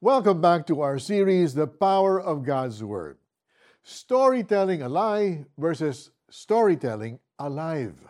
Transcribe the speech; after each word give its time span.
Welcome 0.00 0.40
back 0.40 0.64
to 0.72 0.80
our 0.80 0.96
series, 0.96 1.52
The 1.52 1.68
Power 1.68 2.16
of 2.16 2.40
God's 2.40 2.80
Word. 2.80 3.20
Storytelling 3.84 4.80
a 4.80 4.88
lie 4.88 5.44
versus 5.60 6.08
storytelling 6.32 7.20
alive. 7.36 8.00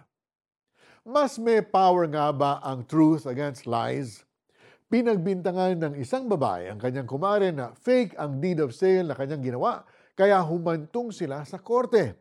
Mas 1.03 1.35
may 1.43 1.59
power 1.59 2.07
nga 2.07 2.31
ba 2.31 2.63
ang 2.63 2.87
truth 2.87 3.27
against 3.27 3.67
lies? 3.67 4.23
Pinagbintangan 4.87 5.83
ng 5.83 5.95
isang 5.99 6.31
babae 6.31 6.71
ang 6.71 6.79
kanyang 6.79 7.11
kumare 7.11 7.51
na 7.51 7.75
fake 7.75 8.15
ang 8.15 8.39
deed 8.39 8.63
of 8.63 8.71
sale 8.71 9.11
na 9.11 9.19
kanyang 9.19 9.51
ginawa, 9.51 9.83
kaya 10.15 10.39
humantong 10.47 11.11
sila 11.11 11.43
sa 11.43 11.59
korte. 11.59 12.15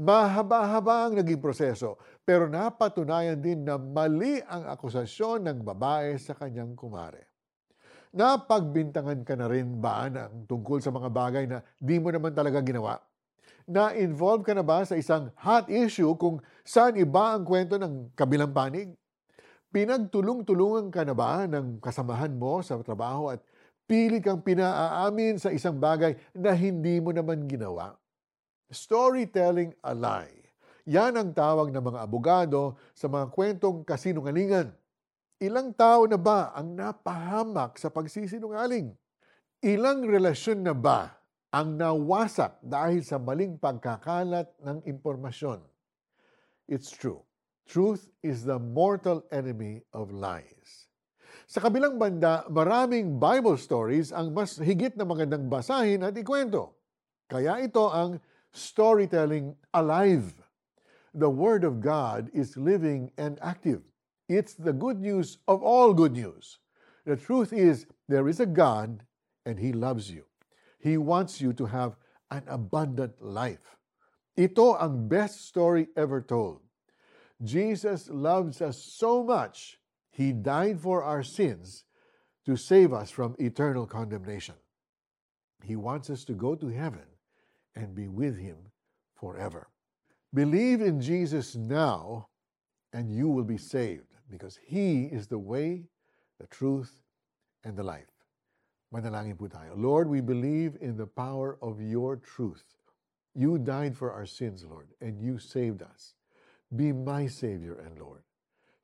Mahaba-haba 0.00 1.12
ang 1.12 1.20
naging 1.20 1.44
proseso, 1.44 2.00
pero 2.24 2.48
napatunayan 2.48 3.36
din 3.36 3.68
na 3.68 3.76
mali 3.76 4.40
ang 4.48 4.64
akusasyon 4.64 5.44
ng 5.44 5.58
babae 5.60 6.16
sa 6.16 6.32
kanyang 6.32 6.72
kumare. 6.72 7.29
Napagbintangan 8.10 9.22
ka 9.22 9.38
na 9.38 9.46
rin 9.46 9.78
ba 9.78 10.10
ng 10.10 10.50
tungkol 10.50 10.82
sa 10.82 10.90
mga 10.90 11.08
bagay 11.14 11.44
na 11.46 11.62
di 11.78 11.94
mo 12.02 12.10
naman 12.10 12.34
talaga 12.34 12.58
ginawa? 12.58 12.98
Na-involve 13.70 14.42
ka 14.42 14.50
na 14.50 14.66
ba 14.66 14.82
sa 14.82 14.98
isang 14.98 15.30
hot 15.38 15.70
issue 15.70 16.10
kung 16.18 16.42
saan 16.66 16.98
iba 16.98 17.38
ang 17.38 17.46
kwento 17.46 17.78
ng 17.78 18.10
kabilang 18.18 18.50
panig? 18.50 18.90
Pinagtulong-tulungan 19.70 20.90
ka 20.90 21.06
na 21.06 21.14
ba 21.14 21.46
ng 21.46 21.78
kasamahan 21.78 22.34
mo 22.34 22.58
sa 22.66 22.82
trabaho 22.82 23.30
at 23.30 23.38
pili 23.86 24.18
kang 24.18 24.42
pinaaamin 24.42 25.38
sa 25.38 25.54
isang 25.54 25.78
bagay 25.78 26.18
na 26.34 26.50
hindi 26.50 26.98
mo 26.98 27.14
naman 27.14 27.46
ginawa? 27.46 27.94
Storytelling 28.74 29.70
a 29.86 29.94
lie. 29.94 30.50
Yan 30.90 31.14
ang 31.14 31.30
tawag 31.30 31.70
ng 31.70 31.94
mga 31.94 32.02
abogado 32.02 32.74
sa 32.90 33.06
mga 33.06 33.30
kwentong 33.30 33.86
kasinungalingan 33.86 34.74
Ilang 35.40 35.72
tao 35.72 36.04
na 36.04 36.20
ba 36.20 36.52
ang 36.52 36.76
napahamak 36.76 37.80
sa 37.80 37.88
pagsisinungaling? 37.88 38.92
Ilang 39.64 40.04
relasyon 40.04 40.60
na 40.60 40.76
ba 40.76 41.16
ang 41.48 41.80
nawasak 41.80 42.60
dahil 42.60 43.00
sa 43.00 43.16
maling 43.16 43.56
pagkakalat 43.56 44.52
ng 44.60 44.84
impormasyon? 44.84 45.64
It's 46.68 46.92
true. 46.92 47.24
Truth 47.64 48.12
is 48.20 48.44
the 48.44 48.60
mortal 48.60 49.24
enemy 49.32 49.80
of 49.96 50.12
lies. 50.12 50.92
Sa 51.48 51.64
kabilang 51.64 51.96
banda, 51.96 52.44
maraming 52.52 53.16
Bible 53.16 53.56
stories 53.56 54.12
ang 54.12 54.36
mas 54.36 54.60
higit 54.60 54.92
na 54.92 55.08
magandang 55.08 55.48
basahin 55.48 56.04
at 56.04 56.12
ikwento. 56.20 56.76
Kaya 57.32 57.64
ito 57.64 57.88
ang 57.88 58.20
storytelling 58.52 59.56
alive. 59.72 60.36
The 61.16 61.32
Word 61.32 61.64
of 61.64 61.80
God 61.80 62.28
is 62.36 62.60
living 62.60 63.08
and 63.16 63.40
active. 63.40 63.89
It's 64.30 64.54
the 64.54 64.72
good 64.72 65.00
news 65.00 65.38
of 65.48 65.60
all 65.60 65.92
good 65.92 66.12
news. 66.12 66.60
The 67.04 67.16
truth 67.16 67.52
is, 67.52 67.86
there 68.08 68.28
is 68.28 68.38
a 68.38 68.46
God 68.46 69.02
and 69.44 69.58
He 69.58 69.72
loves 69.72 70.08
you. 70.08 70.22
He 70.78 70.96
wants 70.96 71.40
you 71.40 71.52
to 71.54 71.66
have 71.66 71.96
an 72.30 72.44
abundant 72.46 73.20
life. 73.20 73.76
Ito 74.38 74.78
ang 74.78 75.08
best 75.08 75.48
story 75.48 75.88
ever 75.96 76.22
told. 76.22 76.60
Jesus 77.42 78.08
loves 78.08 78.62
us 78.62 78.78
so 78.78 79.24
much, 79.24 79.80
He 80.12 80.30
died 80.30 80.78
for 80.78 81.02
our 81.02 81.24
sins 81.24 81.82
to 82.46 82.54
save 82.54 82.92
us 82.92 83.10
from 83.10 83.34
eternal 83.40 83.84
condemnation. 83.84 84.54
He 85.64 85.74
wants 85.74 86.08
us 86.08 86.22
to 86.26 86.34
go 86.34 86.54
to 86.54 86.68
heaven 86.68 87.18
and 87.74 87.96
be 87.96 88.06
with 88.06 88.38
Him 88.38 88.70
forever. 89.18 89.66
Believe 90.32 90.80
in 90.80 91.00
Jesus 91.00 91.56
now, 91.56 92.28
and 92.92 93.10
you 93.10 93.26
will 93.26 93.42
be 93.42 93.58
saved 93.58 94.09
because 94.30 94.58
He 94.62 95.04
is 95.04 95.26
the 95.26 95.38
way, 95.38 95.84
the 96.38 96.46
truth, 96.46 97.02
and 97.64 97.76
the 97.76 97.82
life. 97.82 98.06
Manalangin 98.92 99.38
po 99.38 99.46
tayo. 99.46 99.72
Lord, 99.76 100.08
we 100.08 100.20
believe 100.20 100.76
in 100.80 100.96
the 100.96 101.06
power 101.06 101.58
of 101.62 101.80
your 101.80 102.16
truth. 102.16 102.64
You 103.34 103.58
died 103.58 103.96
for 103.96 104.12
our 104.12 104.26
sins, 104.26 104.64
Lord, 104.68 104.88
and 105.00 105.20
you 105.20 105.38
saved 105.38 105.82
us. 105.82 106.14
Be 106.74 106.92
my 106.92 107.26
Savior 107.26 107.74
and 107.86 107.98
Lord. 107.98 108.22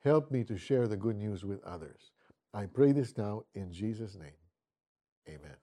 Help 0.05 0.31
me 0.31 0.45
to 0.45 0.57
share 0.57 0.87
the 0.87 0.97
good 0.97 1.17
news 1.17 1.45
with 1.45 1.63
others. 1.65 2.13
I 2.55 2.67
pray 2.67 2.93
this 2.93 3.17
now 3.17 3.43
in 3.55 3.73
Jesus' 3.73 4.17
name. 4.17 4.39
Amen. 5.29 5.57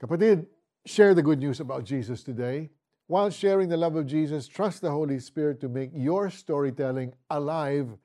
Kapatid, 0.00 0.46
share 0.86 1.14
the 1.14 1.22
good 1.22 1.38
news 1.38 1.60
about 1.60 1.84
Jesus 1.84 2.22
today. 2.22 2.70
While 3.06 3.30
sharing 3.30 3.68
the 3.68 3.76
love 3.76 3.94
of 3.96 4.06
Jesus, 4.06 4.48
trust 4.48 4.80
the 4.80 4.90
Holy 4.90 5.20
Spirit 5.20 5.60
to 5.60 5.68
make 5.68 5.90
your 5.94 6.30
storytelling 6.30 7.12
alive 7.30 7.96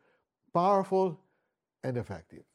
powerful, 0.51 1.17
and 1.81 1.97
effective. 1.97 2.45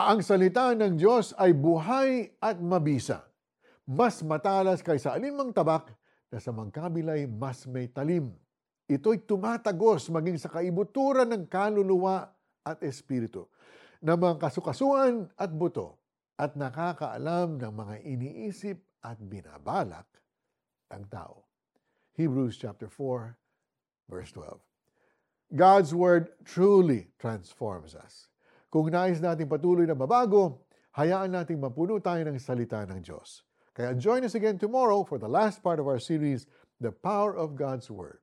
Ang 0.00 0.24
salita 0.24 0.72
ng 0.72 0.96
Diyos 0.96 1.36
ay 1.36 1.52
buhay 1.52 2.40
at 2.40 2.56
mabisa, 2.56 3.28
mas 3.84 4.24
matalas 4.24 4.80
kaysa 4.80 5.12
alinmang 5.12 5.52
tabak 5.52 5.92
na 6.32 6.40
sa 6.40 6.56
magkabilay 6.56 7.28
mas 7.28 7.68
may 7.68 7.90
talim. 7.92 8.32
Ito'y 8.88 9.28
tumatagos 9.28 10.08
maging 10.08 10.40
sa 10.40 10.48
kaibuturan 10.48 11.28
ng 11.28 11.44
kaluluwa 11.46 12.32
at 12.64 12.80
espiritu, 12.80 13.46
ng 14.00 14.16
mga 14.16 14.40
kasukasuan 14.40 15.28
at 15.36 15.52
buto, 15.52 16.00
at 16.40 16.56
nakakaalam 16.56 17.60
ng 17.60 17.72
mga 17.76 17.94
iniisip 18.00 18.80
at 19.04 19.20
binabalak 19.20 20.08
ng 20.88 21.04
tao. 21.12 21.44
Hebrews 22.16 22.56
chapter 22.56 22.88
4, 22.88 23.36
verse 24.08 24.32
12. 24.32 24.69
God's 25.54 25.94
Word 25.94 26.30
truly 26.44 27.10
transforms 27.18 27.94
us. 27.94 28.30
Kung 28.70 28.86
nais 28.86 29.18
natin 29.18 29.50
patuloy 29.50 29.82
na 29.82 29.98
mabago, 29.98 30.62
hayaan 30.94 31.34
nating 31.34 31.58
mapuno 31.58 31.98
tayo 31.98 32.22
ng 32.22 32.38
salita 32.38 32.86
ng 32.86 33.02
Diyos. 33.02 33.42
Kaya 33.74 33.94
join 33.98 34.22
us 34.22 34.38
again 34.38 34.58
tomorrow 34.58 35.02
for 35.02 35.18
the 35.18 35.30
last 35.30 35.62
part 35.62 35.82
of 35.82 35.90
our 35.90 35.98
series, 35.98 36.46
The 36.78 36.94
Power 36.94 37.34
of 37.34 37.58
God's 37.58 37.90
Word. 37.90 38.22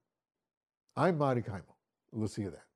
I'm 0.96 1.20
Mari 1.20 1.44
Kaimo. 1.44 1.76
We'll 2.16 2.32
see 2.32 2.48
you 2.48 2.52
then. 2.52 2.67